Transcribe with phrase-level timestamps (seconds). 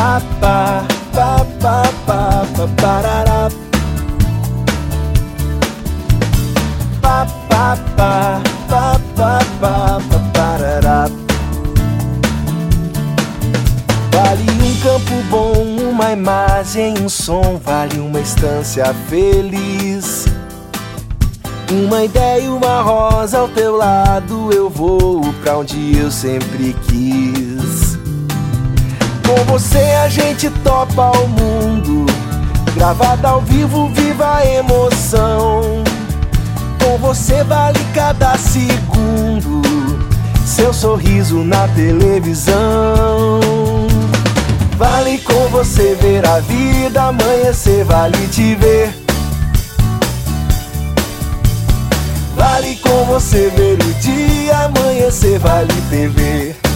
[0.00, 0.56] pa pa
[1.12, 1.74] pa pa
[2.06, 3.16] pa pa pa
[7.02, 7.66] pa
[7.98, 8.14] pa
[8.70, 8.84] pa
[9.18, 9.78] pa pa
[10.32, 11.08] pa
[14.12, 20.24] Vale um campo bom, uma imagem, um som, vale uma estância feliz.
[21.70, 27.69] Uma ideia e uma rosa ao teu lado, eu vou pra onde eu sempre quis.
[29.50, 32.06] Você a gente topa o mundo,
[32.76, 35.82] gravada ao vivo, viva a emoção.
[36.80, 39.60] Com você vale cada segundo,
[40.46, 43.40] seu sorriso na televisão.
[44.78, 48.94] Vale com você ver a vida amanhecer, vale te ver.
[52.36, 56.69] Vale com você ver o dia amanhecer, vale TV.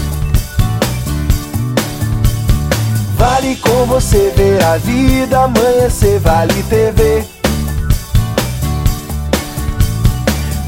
[3.45, 7.23] Vale com você ver a vida amanhecer, vale TV.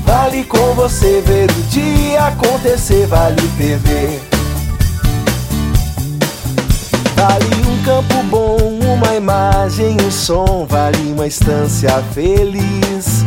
[0.04, 4.20] Vale com você ver o dia acontecer, vale TV.
[7.14, 8.58] Vale um campo bom,
[8.94, 13.24] uma imagem, um som, vale uma estância feliz.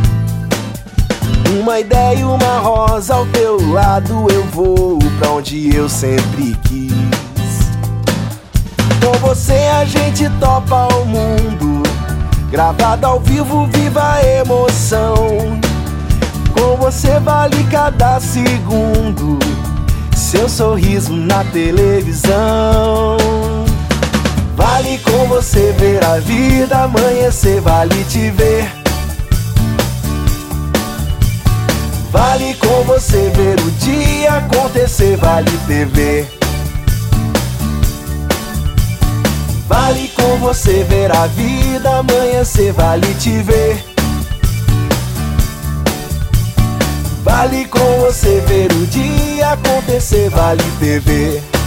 [1.60, 7.19] Uma ideia e uma rosa ao teu lado, eu vou pra onde eu sempre quis.
[9.00, 11.82] Com você a gente topa o mundo,
[12.50, 15.58] gravado ao vivo, viva a emoção.
[16.52, 19.38] Com você vale cada segundo,
[20.14, 23.16] seu sorriso na televisão.
[24.56, 28.70] Vale com você ver a vida amanhecer, vale te ver.
[32.10, 36.39] Vale com você ver o dia acontecer, vale TV.
[40.20, 43.82] Com você ver a vida amanhecer, vale te ver.
[47.22, 51.59] Vale com você ver o dia acontecer, vale TV.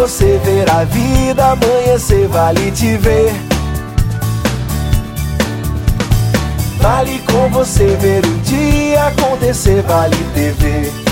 [0.00, 3.30] Você ver a vida amanhecer, vale te ver.
[6.80, 11.09] Vale com você ver o dia acontecer, vale TV.